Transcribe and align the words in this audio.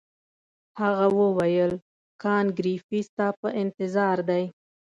هغه 0.81 1.05
وویل 1.19 1.71
کانت 2.21 2.49
ګریفي 2.59 2.99
ستا 3.09 3.27
په 3.39 3.47
انتظار 3.61 4.17
دی. 4.29 4.43